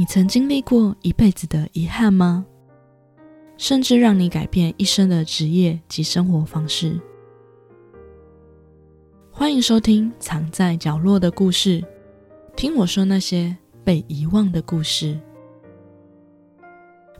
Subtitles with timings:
[0.00, 2.46] 你曾经历过一辈子的遗憾吗？
[3.58, 6.98] 甚至让你改变一生的职业及生活方式？
[9.30, 11.82] 欢迎收听《藏在角落的故事》，
[12.56, 13.54] 听我说那些
[13.84, 15.20] 被遗忘的故事。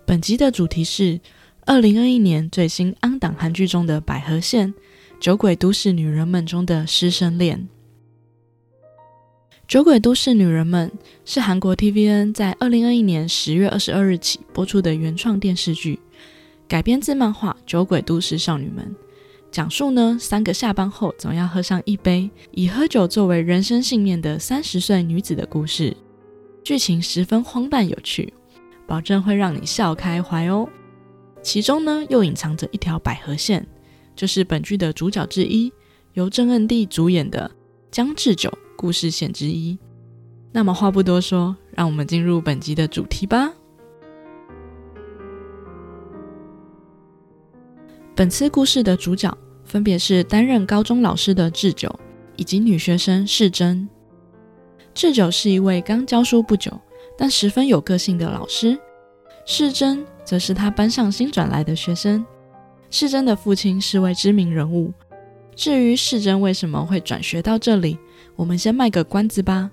[0.07, 1.21] 本集的主题是
[1.67, 4.73] 二零二一年最新安档韩剧中的百合线
[5.21, 7.59] 《酒鬼都市女人们》中的师生恋。
[9.71, 10.91] 《酒鬼都市女人们》
[11.25, 16.01] 是韩国 TVN 在二零二一年十月二十二日起播出的原创电视剧，
[16.67, 18.85] 改编自漫画《酒鬼都市少女们》，
[19.53, 25.97] 讲述呢三个下班后总要喝上一杯，以喝酒作为人生信念的三十岁女子的故事。
[26.65, 28.35] 剧情十分荒诞有趣，
[28.89, 30.69] 保证会让你笑开怀哦。
[31.45, 33.65] 其中呢又隐藏着一条百合线，
[34.17, 35.73] 就是本剧的主角之一，
[36.15, 37.49] 由郑恩地主演的
[37.93, 38.53] 姜志久。
[38.81, 39.79] 故事线之一。
[40.53, 43.53] 那么话不多说，让我们进入本集的主题吧。
[48.15, 51.95] 本次故事的主角分别是担任高中老师的智久，
[52.37, 53.87] 以及女学生世珍。
[54.95, 56.73] 智久是一位刚教书不久，
[57.19, 58.79] 但十分有个性的老师。
[59.45, 62.25] 世珍则是他班上新转来的学生。
[62.89, 64.91] 世珍的父亲是位知名人物。
[65.55, 67.99] 至于世珍为什么会转学到这里？
[68.41, 69.71] 我们先卖个关子吧。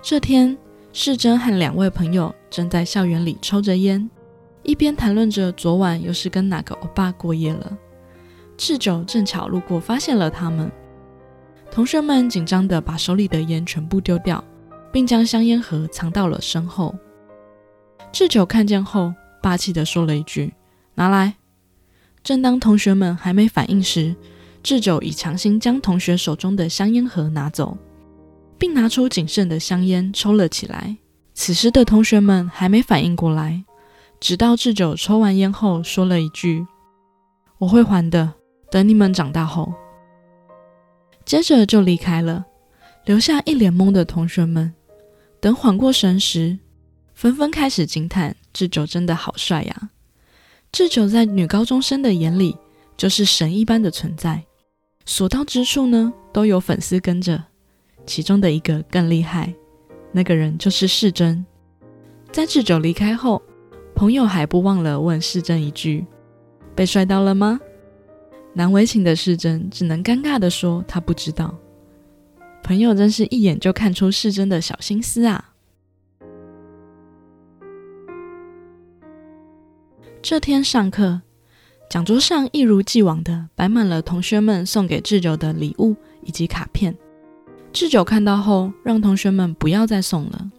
[0.00, 0.56] 这天，
[0.92, 4.08] 世珍和两位朋友正在校园里抽着烟，
[4.62, 7.76] 一边谈论着昨晚又是跟哪个欧巴过夜了。
[8.56, 10.70] 智久正巧路过，发现了他们。
[11.72, 14.42] 同学们紧张地把手里的烟全部丢掉，
[14.92, 16.94] 并将香烟盒藏到了身后。
[18.12, 20.54] 智久看见后，霸气地说了一句
[20.94, 21.34] ：“拿来。”
[22.22, 24.14] 正当同学们还没反应时，
[24.62, 27.76] 智久已强行将同学手中的香烟盒拿走，
[28.58, 30.96] 并拿出仅剩的香烟抽了起来。
[31.34, 33.64] 此时的同学们还没反应过来，
[34.20, 36.66] 直到智久抽完烟后说了一句
[37.58, 38.34] ：“我会还的，
[38.70, 39.72] 等你们长大后。”
[41.24, 42.44] 接着就离开了，
[43.04, 44.74] 留下一脸懵的同学们。
[45.40, 46.58] 等缓过神时，
[47.14, 49.90] 纷纷开始惊叹：“智久真的好帅呀！”
[50.72, 52.56] 智久在女高中生的眼里
[52.96, 54.42] 就是神一般的存在。
[55.08, 57.42] 所到之处呢，都有粉丝跟着。
[58.04, 59.54] 其中的一个更厉害，
[60.12, 61.44] 那个人就是世珍。
[62.30, 63.42] 在智久离开后，
[63.94, 66.06] 朋友还不忘了问世珍一句
[66.76, 67.58] ：“被帅到了吗？”
[68.52, 71.56] 难为情的世珍只能尴尬的说：“他不知道。”
[72.62, 75.54] 朋友真是一眼就看出世珍的小心思啊！
[80.20, 81.22] 这天上课。
[81.88, 86.94] 讲桌上一如既往的摆满了同学们送给智久的礼物以及卡片。
[87.72, 90.50] 智久看到后，让同学们不要再送了，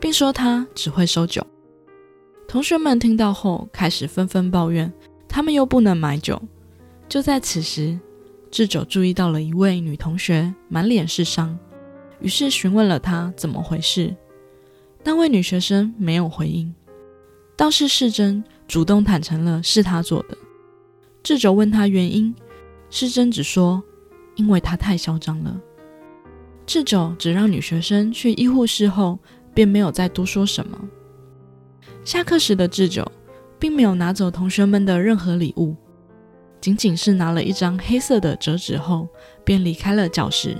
[0.00, 1.46] 并说他只会收酒。
[2.48, 4.92] 同学们听到后，开始纷纷抱怨，
[5.28, 6.40] 他们又不能买酒。
[7.08, 7.96] 就在此时，
[8.50, 11.56] 智久注意到了一位女同学满脸是伤，
[12.20, 14.14] 于是询问了她怎么回事。
[15.04, 16.74] 那位女学生没有回应，
[17.56, 20.36] 倒是世珍主动坦诚了是她做的。
[21.26, 22.32] 智久问他原因，
[22.88, 23.82] 世珍只说
[24.36, 25.60] 因为他太嚣张了。
[26.64, 29.18] 智久只让女学生去医护室后，
[29.52, 30.78] 便没有再多说什么。
[32.04, 33.04] 下课时的智久
[33.58, 35.74] 并没有拿走同学们的任何礼物，
[36.60, 39.08] 仅仅是拿了一张黑色的折纸后，
[39.44, 40.56] 便离开了教室。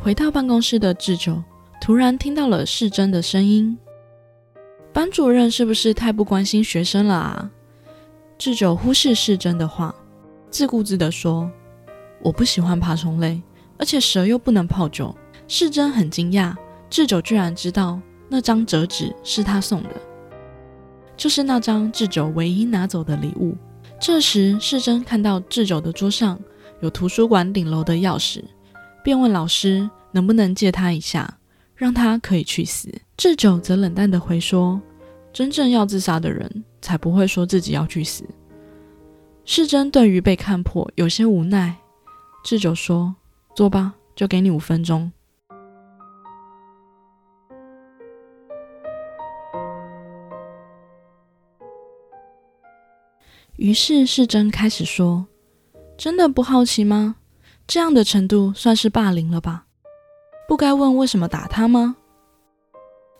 [0.00, 1.40] 回到办公室的智久，
[1.80, 3.78] 突然听到了世珍的声音。
[5.00, 7.50] 班主任是不是太不关心学生了啊？
[8.36, 9.94] 智久忽视世珍的话，
[10.50, 11.50] 自顾自地说
[12.20, 13.40] ：“我不喜欢爬虫类，
[13.78, 15.16] 而且蛇又不能泡酒。”
[15.48, 16.54] 世珍很惊讶，
[16.90, 19.88] 智久居然知道那张折纸是他送的，
[21.16, 23.56] 就是那张智久唯一拿走的礼物。
[23.98, 26.38] 这时，世珍看到智久的桌上
[26.82, 28.44] 有图书馆顶楼的钥匙，
[29.02, 31.38] 便问老师能不能借他一下。
[31.74, 32.92] 让他可以去死。
[33.16, 34.78] 智久则冷淡地回说
[35.32, 38.24] ：“真正要自杀的人才不会说自己要去死。”
[39.44, 41.76] 世珍对于被看破有些无奈。
[42.44, 43.14] 智久说
[43.54, 45.10] ：“坐吧，就给你五分钟。”
[53.56, 55.26] 于是世珍开始说
[55.98, 57.16] ：“真的不好奇吗？
[57.66, 59.66] 这样的程度算是霸凌了吧？”
[60.48, 61.96] 不该问为什么打他吗？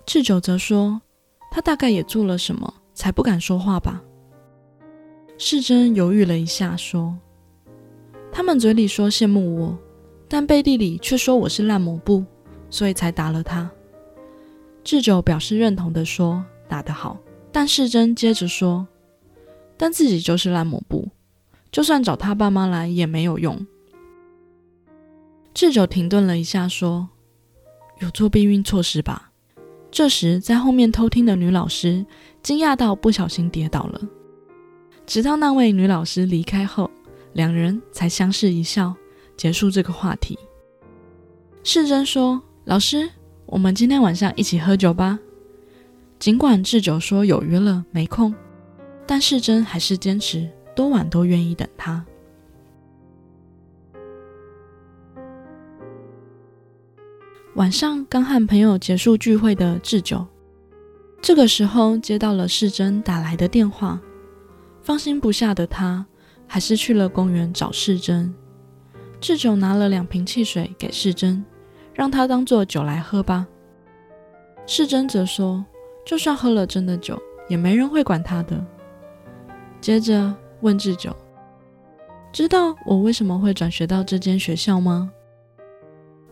[0.07, 1.03] 智久则说
[1.51, 4.03] ：“他大概也做了什么，才不敢说话吧。”
[5.37, 7.17] 世珍犹豫了一下，说
[8.31, 9.79] ：“他们嘴里说羡慕我，
[10.29, 12.25] 但背地里却说我是烂抹布，
[12.69, 13.71] 所以才打了他。
[14.85, 17.19] 智久表示认同的说：“打得好。”
[17.53, 18.87] 但世珍接着说
[19.77, 21.09] ：“但自己就是烂抹布，
[21.73, 23.67] 就算找他爸妈来也没有用。”
[25.53, 27.09] 智久停顿了一下，说
[27.99, 29.30] ：“有做避孕措施吧？”
[29.91, 32.05] 这时，在后面偷听的女老师
[32.43, 34.01] 惊讶到不小心跌倒了。
[35.07, 36.91] 直到那位女老师离开后，
[37.33, 38.95] 两人才相视一笑，
[39.37, 40.39] 结束这个话题。
[41.65, 43.11] 世珍说：“老师，
[43.47, 45.19] 我们今天晚上一起喝酒吧。”
[46.21, 48.35] 尽管智久说有约了没空，
[49.07, 52.05] 但世珍还是坚持多晚都愿意等他。
[57.57, 60.25] 晚上刚和朋友结束聚会的智久，
[61.21, 64.01] 这个时候接到了世珍打来的电话。
[64.83, 66.07] 放心不下的他，
[66.47, 68.33] 还是去了公园找世珍。
[69.21, 71.45] 智久拿了两瓶汽水给世珍，
[71.93, 73.45] 让他当做酒来喝吧。
[74.65, 75.65] 世珍则说
[76.07, 78.65] ：“就算喝了真的酒，也没人会管他的。”
[79.83, 81.15] 接着问智久
[82.33, 85.11] ：“知道我为什么会转学到这间学校吗？”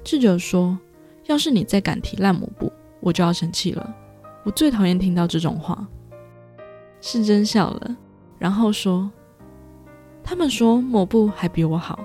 [0.05, 0.79] 智久说。
[1.29, 3.95] 要是你再敢提烂抹布，我就要生气了。
[4.45, 5.87] 我最讨厌听到这种话。
[7.01, 7.97] 世珍笑了，
[8.39, 9.11] 然后说
[10.25, 12.01] ：“他们说抹布还比我好，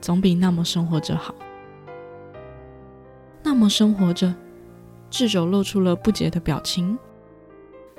[0.00, 1.34] 总比那么生活着好。
[3.42, 4.32] 那么生活着。”
[5.10, 6.96] 智久露出了不解的表情。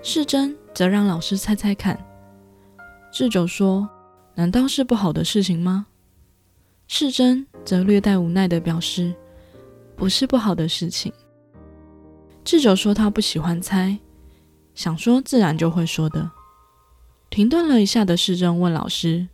[0.02, 2.00] 世珍则让老师猜猜看。
[3.12, 3.90] 智久说
[4.36, 5.88] ：“难道是不好的事情吗？”
[6.88, 9.14] 世珍则略带无奈的表示。
[10.02, 11.14] 不是不好的事情。
[12.44, 13.96] 智久说他不喜欢猜，
[14.74, 16.28] 想说自然就会说的。
[17.30, 19.28] 停顿了一下的世珍问老师：“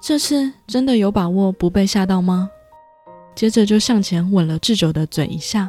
[0.00, 2.48] 这次真的有把握不被吓到吗？”
[3.34, 5.68] 接着就向前吻了智久的嘴一下。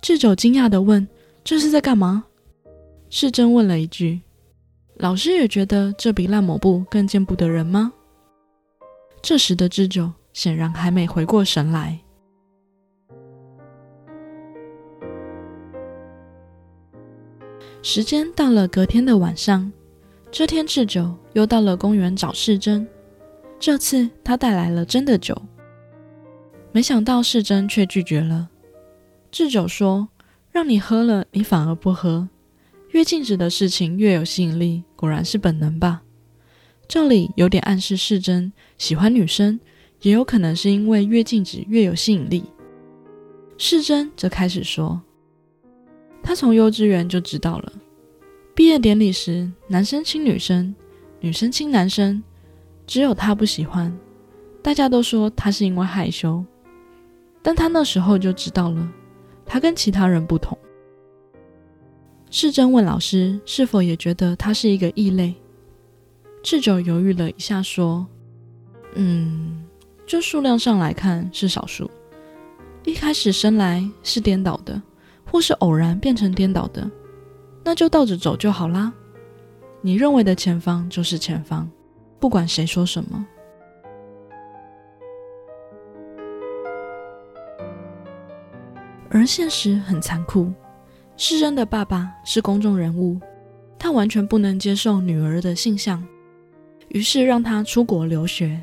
[0.00, 1.06] 智久惊讶的问
[1.44, 2.24] ：“这是在干嘛？”
[3.10, 4.22] 世珍问了一句
[4.96, 7.92] ：“老师也觉得这比烂抹布更见不得人吗？”
[9.20, 12.00] 这时的智久显然还没回过神来。
[17.80, 19.70] 时间到了隔天的晚上，
[20.30, 22.86] 这天智久又到了公园找世珍。
[23.58, 25.40] 这次他带来了真的酒，
[26.72, 28.48] 没想到世珍却拒绝了。
[29.30, 30.08] 智久说
[30.50, 32.28] ：“让你喝了，你反而不喝。
[32.90, 36.02] 越禁止的事情越有吸引力，果然是本能吧？”
[36.88, 39.60] 这里有点暗示世珍喜欢女生，
[40.02, 42.44] 也有可能是因为越禁止越有吸引力。
[43.56, 45.00] 世珍则开始说。
[46.22, 47.72] 他从幼稚园就知道了，
[48.54, 50.74] 毕业典礼时，男生亲女生，
[51.20, 52.22] 女生亲男生，
[52.86, 53.96] 只有他不喜欢。
[54.62, 56.44] 大家都说他是因为害羞，
[57.42, 58.86] 但他那时候就知道了，
[59.46, 60.58] 他跟其他人不同。
[62.30, 65.34] 世珍问老师是否也觉得他是一个异类，
[66.42, 68.06] 智久犹豫了一下说
[68.94, 69.64] ：“嗯，
[70.06, 71.90] 就数量上来看是少数，
[72.84, 74.82] 一开始生来是颠倒的。”
[75.30, 76.90] 或是偶然变成颠倒的，
[77.64, 78.92] 那就倒着走就好啦。
[79.80, 81.70] 你认为的前方就是前方，
[82.18, 83.26] 不管谁说什么。
[89.10, 90.52] 而现实很残酷，
[91.16, 93.18] 世珍的爸爸是公众人物，
[93.78, 96.06] 他完全不能接受女儿的性向，
[96.88, 98.60] 于是让她出国留学，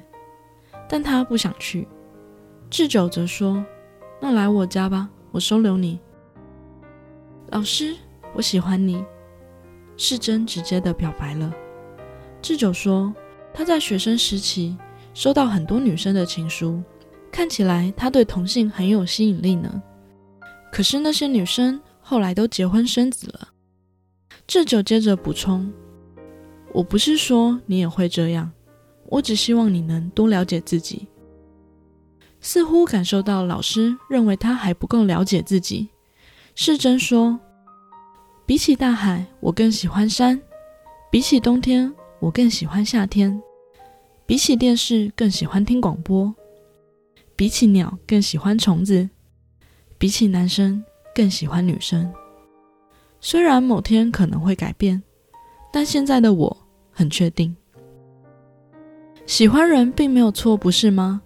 [0.87, 1.87] 但她不想去。
[2.69, 3.63] 智久则说
[4.21, 5.99] ：“那来我家吧，我收留你。”
[7.49, 7.95] 老师，
[8.33, 9.03] 我喜欢你。
[9.97, 11.53] 世珍直接的表白了。
[12.41, 13.13] 智久说，
[13.53, 14.75] 他在学生时期
[15.13, 16.81] 收到很多女生的情书，
[17.31, 19.81] 看起来他对同性很有吸引力呢。
[20.71, 23.49] 可是那些女生后来都结婚生子了。
[24.47, 25.71] 智久接着补充
[26.73, 28.51] ：“我不是说你也会这样，
[29.05, 31.07] 我只希望你能多了解自己。”
[32.41, 35.87] 似乎感受到老师认为他还不够了解自己。
[36.57, 37.37] 世珍说
[38.47, 40.39] ：“比起大海，我更喜欢山；
[41.11, 43.37] 比起冬天，我更喜欢夏天；
[44.25, 46.33] 比起电视，更喜欢听广播；
[47.35, 49.09] 比起鸟，更喜欢虫子；
[49.97, 50.81] 比起男生，
[51.13, 52.09] 更喜欢女生。
[53.19, 55.03] 虽然某天可能会改变，
[55.73, 56.57] 但现在的我
[56.89, 57.53] 很确定，
[59.25, 61.21] 喜欢人并没有错，不是吗？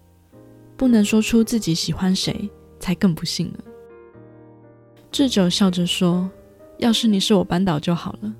[0.75, 3.59] 不能说出自己喜欢谁，才更不幸了。”
[5.11, 6.29] 智久笑着说
[6.77, 8.33] ：“要是你是我班导就好了，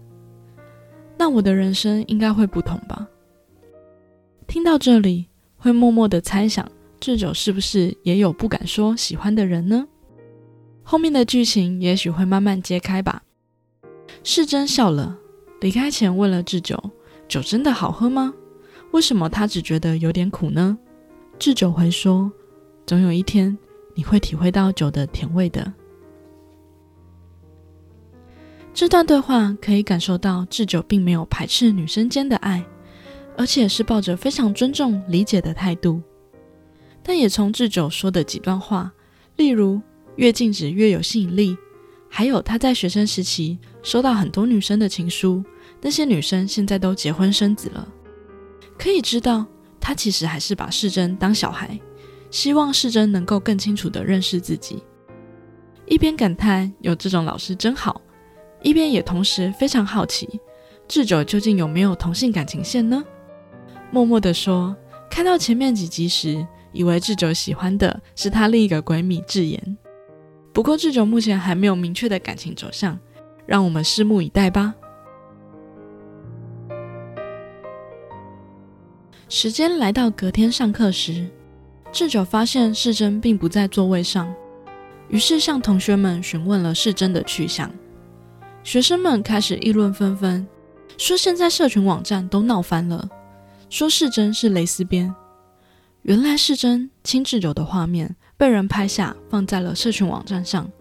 [1.18, 3.08] 那我的人生应该会不同吧？”
[4.48, 9.88] 听到这里，会默默的猜想智久是不是也有不敢说喜欢的人呢？
[10.84, 13.24] 后面的剧情也许会慢慢揭开吧。
[14.24, 15.18] 世珍笑了，
[15.62, 16.82] 离开前问了智久
[17.28, 18.34] ：“酒真的好喝吗？
[18.92, 20.78] 为什么他只觉得有点苦呢？”
[21.40, 22.32] 智久回说
[22.86, 23.58] ：“总有一天
[23.96, 25.74] 你会体会到酒的甜味的。”
[28.80, 32.64] 这段对话可以感受到智久并没有排斥女生间的爱，
[33.36, 36.02] 而且是抱着非常尊重、理解的态度。
[37.04, 38.90] 但也从智久说的几段话，
[39.36, 39.82] 例如。
[40.16, 41.58] 越禁止越有吸引力。
[42.10, 45.44] 还有他在学生时期收到很多女生的情书，
[45.82, 47.86] 那些女生现在都结婚生子了。
[48.78, 49.46] 可以知道，
[49.78, 51.78] 他其实还是把世珍当小孩，
[52.32, 54.82] 希望世珍能够更清楚地认识自己。
[55.86, 58.02] 一边感叹有这种老师真好，
[58.62, 60.40] 一边也同时非常好奇
[60.88, 63.04] 智久究竟有没有同性感情线呢？
[63.92, 64.76] 默默地说，
[65.10, 69.78] 看到前面几集时，以为智久喜欢的是他另一个闺蜜智妍。
[70.52, 73.00] 不过，智久目前还没有明确的感情走向，
[73.46, 74.74] 让我们拭目以待吧。
[79.28, 81.28] 时间来到隔天上课时，
[81.92, 84.34] 智久发现世珍并不在座位上，
[85.08, 87.72] 于是向同学们询问了世珍的去向。
[88.64, 90.48] 学生们开始议论纷纷，
[90.98, 93.10] 说现在社群网站都闹翻了，
[93.70, 95.14] 说世珍是蕾丝边。
[96.04, 98.16] 原来世珍亲智久的画面。
[98.38, 100.72] 被人拍下，放在了社群网站上，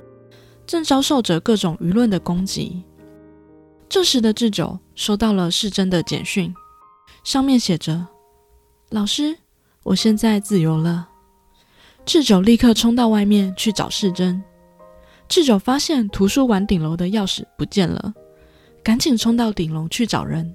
[0.64, 2.84] 正遭受着各种舆论的攻击。
[3.88, 6.54] 这时的智久收到了世珍的简讯，
[7.24, 8.06] 上面写着
[8.90, 9.36] ：“老师，
[9.82, 11.08] 我现在自由了。”
[12.06, 14.40] 智久立刻冲到外面去找世珍。
[15.28, 18.14] 智久发现图书馆顶楼的钥匙不见了，
[18.82, 20.54] 赶紧冲到顶楼去找人。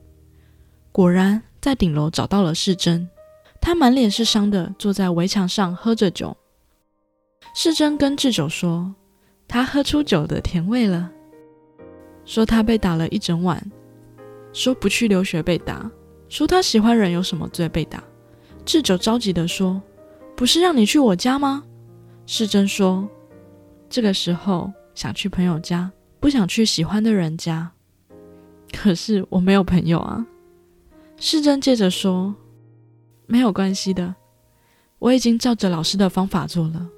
[0.91, 3.07] 果然在顶楼找到了世珍，
[3.61, 6.35] 他满脸是伤的坐在围墙上喝着酒。
[7.53, 8.93] 世珍跟智久说
[9.47, 11.11] ：“他喝出酒的甜味了。”
[12.25, 13.63] 说他被打了一整晚，
[14.53, 15.89] 说不去留学被打，
[16.29, 18.03] 说他喜欢人有什么罪被打。
[18.65, 19.79] 智久着急的说
[20.35, 21.63] ：“不是让你去我家吗？”
[22.25, 23.07] 世珍说
[23.93, 27.71] ：“这个时候想去朋友家，不想去喜欢的人家。
[28.71, 30.25] 可是我没有朋友啊。”
[31.17, 32.33] 世珍接着说
[33.27, 34.15] ：“没有关系的，
[34.97, 36.89] 我已经照着老师的方法做了。”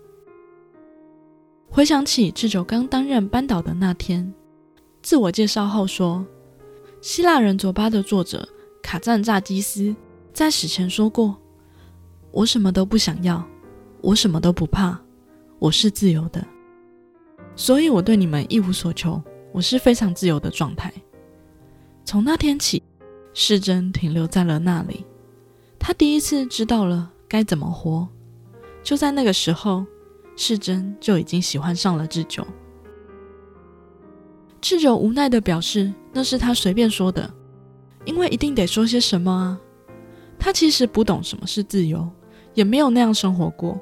[1.67, 4.33] 回想起智久刚担任班导的那天，
[5.01, 6.25] 自我介绍后说
[7.03, 8.47] ：“希腊人佐巴的作者
[8.81, 9.93] 卡赞扎基斯
[10.31, 11.35] 在死前说过，
[12.31, 13.45] 我什么都不想要，
[13.99, 14.97] 我什么都不怕，
[15.59, 16.41] 我是自由的。
[17.55, 19.21] 所以我对你们一无所求，
[19.51, 20.93] 我是非常自由的状态。”
[22.05, 22.83] 从那天起，
[23.33, 25.05] 世珍停留在了那里，
[25.79, 28.07] 他第一次知道了该怎么活。
[28.83, 29.85] 就在那个时候。
[30.37, 32.45] 世珍就已经喜欢上了智久，
[34.59, 37.33] 智久无奈的表示那是他随便说的，
[38.03, 39.57] 因为一定得说些什么啊。
[40.37, 42.05] 他其实不懂什么是自由，
[42.53, 43.79] 也没有那样生活过。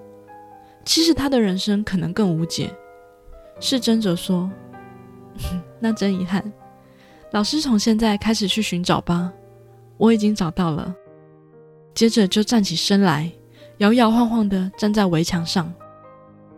[0.86, 2.72] 其实他的人生可能更无解。
[3.66, 4.52] 世珍则说
[5.80, 6.44] ：“那真遗憾，
[7.32, 9.32] 老师从现在开始去寻找吧，
[9.96, 10.94] 我已经找到了。”
[11.96, 13.32] 接着就站起身来，
[13.78, 15.74] 摇摇晃晃的站在围墙上。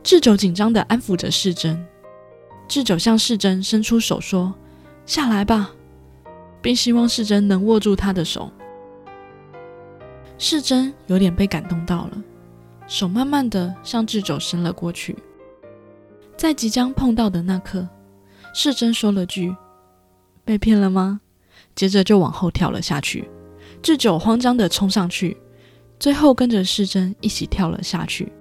[0.01, 1.85] 智久紧张地安抚着世珍，
[2.67, 4.51] 智久向世珍伸出手说
[5.05, 5.71] ：“下来吧。”
[6.59, 8.51] 并希望世珍能握住他的手。
[10.39, 12.17] 世珍有点被感动到了，
[12.87, 15.15] 手慢慢地向智久伸了过去。
[16.45, 17.89] 在即将碰到的那刻，
[18.53, 19.55] 世珍说了句
[20.45, 21.19] ：“被骗了吗？”
[21.73, 23.27] 接着就往后跳了下去。
[23.81, 25.35] 智久慌张地冲上去，
[25.99, 28.31] 最后跟着世珍一起跳了下去。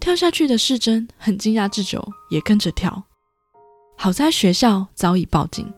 [0.00, 3.04] 跳下去的世珍很惊讶，智久也跟着跳。
[3.98, 5.70] 好在学校早已报警，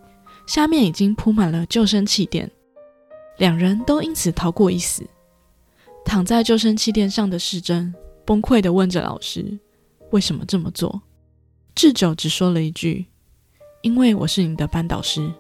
[0.47, 2.49] 下面已经铺满了救生气垫，
[3.39, 5.05] 两人都因此逃过一死。
[6.05, 7.93] 躺在救生气垫上的世珍
[8.25, 9.59] 崩溃地问着老师
[10.13, 11.03] ：“为什么这么做？”
[11.75, 13.07] 智久只说了一句
[13.83, 15.33] ：“因为我是你的班导师。”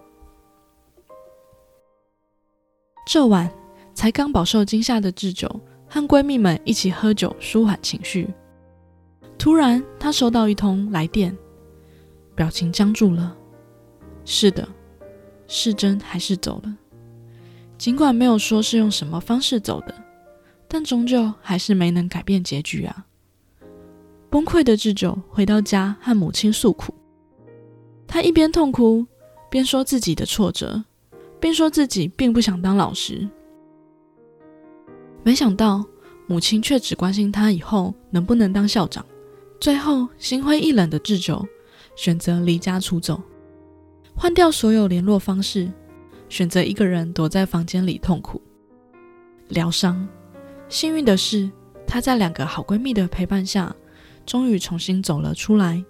[3.06, 3.50] 这晚
[3.94, 8.28] 才刚饱受惊吓的智久和闺蜜们一起喝酒，舒缓情绪。
[9.38, 11.36] 突然，他收到一通来电，
[12.34, 13.36] 表情僵住了。
[14.24, 14.66] 是的，
[15.48, 16.76] 是真还是走了。
[17.76, 19.92] 尽管没有说是用什么方式走的，
[20.68, 23.06] 但终究还是没能改变结局啊！
[24.32, 26.94] 崩溃的智久回到家和母亲诉苦，
[28.06, 29.06] 他一边痛哭，
[29.50, 30.82] 边说自己的挫折，
[31.38, 33.28] 并说自己并不想当老师。
[35.22, 35.84] 没想到
[36.26, 39.04] 母亲却只关心他以后能不能当校长。
[39.60, 41.46] 最后，心灰意冷的智久
[41.94, 43.20] 选择离家出走，
[44.14, 45.70] 换掉所有联络方式，
[46.30, 48.40] 选择一个人躲在房间里痛苦
[49.48, 50.08] 疗伤。
[50.70, 51.50] 幸运的是，
[51.86, 53.76] 她在两个好闺蜜的陪伴下，
[54.24, 55.84] 终于重新走了出来，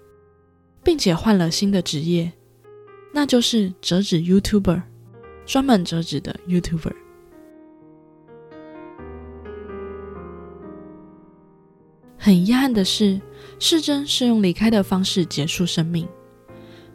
[0.83, 2.31] 并且换了新的职业，
[3.13, 4.81] 那就是折纸 YouTuber，
[5.45, 6.93] 专门折纸的 YouTuber。
[12.17, 13.19] 很遗憾的是，
[13.59, 16.07] 世珍是用离开的方式结束生命。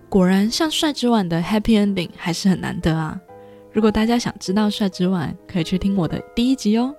[0.08, 3.20] 果然，像帅之晚的 Happy Ending 还是很难得啊！
[3.70, 6.94] 如果大家想知道帅之晚，可以去听我的第一集哦。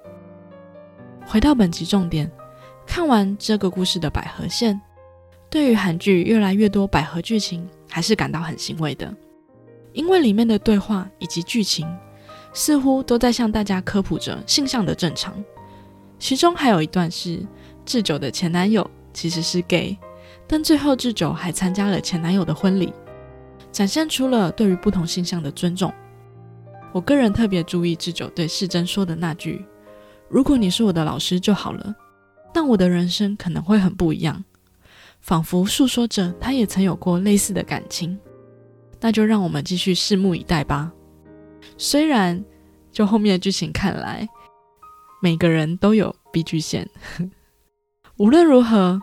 [1.25, 2.31] 回到本集重点，
[2.89, 4.81] 看完这个故事的百合线，
[5.47, 9.15] 对于韩剧越来越多百合剧情，还是感到很欣慰的。
[9.93, 11.87] 因为里面的对话以及剧情，
[12.51, 15.35] 似乎都在向大家科普着性向的正常。
[16.17, 17.45] 其中还有一段是
[17.85, 19.95] 智久的前男友其实是 gay，
[20.47, 22.91] 但最后智久还参加了前男友的婚礼，
[23.71, 25.93] 展现出了对于不同性向的尊重。
[26.91, 29.63] 我个人特别注意智久对世珍说的那句。
[30.27, 31.95] 如果你是我的老师就好了，
[32.53, 34.43] 但我的人生可能会很不一样，
[35.21, 38.19] 仿佛诉说着他也曾有过类似的感情。
[38.99, 40.91] 那就让我们继续拭目以待吧。
[41.77, 42.43] 虽然
[42.91, 44.27] 就后面的剧情看来，
[45.21, 46.89] 每个人都有 B 剧线。
[48.17, 48.99] 无论如何，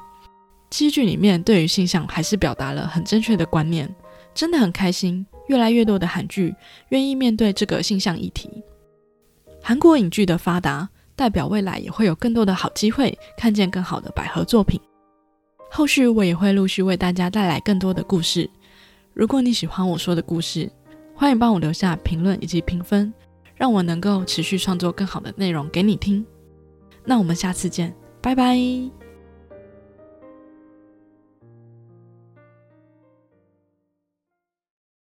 [0.71, 3.95] 剧剧里面对于性向还是表达了很正确的观念，
[4.35, 5.25] 真的很开心。
[5.49, 6.55] 越来越多的韩剧
[6.89, 8.51] 愿意面对这个性向议题。
[9.63, 10.91] 韩国影剧的发达。
[11.17, 14.81] 代表未来也会有更多的好机会，看见更好的百合作品。
[15.71, 18.49] 后续我也会陆续为大家带来更多的故事。
[19.15, 20.71] 如果你喜欢我说的故事，
[21.15, 23.13] 欢迎帮我留下评论以及评分，
[23.55, 26.25] 让我能够持续创作更好的内容给你听。
[27.05, 28.96] 那我们下次见，拜拜。